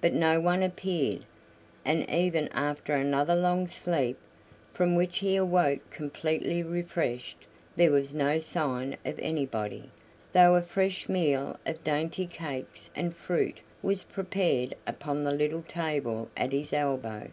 But 0.00 0.12
no 0.14 0.40
one 0.40 0.64
appeared, 0.64 1.24
and 1.84 2.10
even 2.10 2.48
after 2.48 2.94
another 2.96 3.36
long 3.36 3.68
sleep, 3.68 4.18
from 4.74 4.96
which 4.96 5.18
he 5.20 5.36
awoke 5.36 5.88
completely 5.90 6.60
refreshed, 6.64 7.36
there 7.76 7.92
was 7.92 8.12
no 8.16 8.40
sign 8.40 8.96
of 9.04 9.16
anybody, 9.20 9.90
though 10.32 10.56
a 10.56 10.62
fresh 10.62 11.08
meal 11.08 11.56
of 11.64 11.84
dainty 11.84 12.26
cakes 12.26 12.90
and 12.96 13.14
fruit 13.14 13.60
was 13.80 14.02
prepared 14.02 14.74
upon 14.88 15.22
the 15.22 15.32
little 15.32 15.62
table 15.62 16.28
at 16.36 16.50
his 16.50 16.72
elbow. 16.72 17.30